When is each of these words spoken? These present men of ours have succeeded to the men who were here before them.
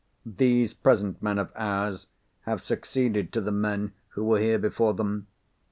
These 0.25 0.73
present 0.73 1.21
men 1.21 1.37
of 1.37 1.51
ours 1.55 2.07
have 2.47 2.63
succeeded 2.63 3.31
to 3.33 3.39
the 3.39 3.51
men 3.51 3.93
who 4.07 4.23
were 4.25 4.39
here 4.39 4.57
before 4.57 4.95
them. 4.95 5.27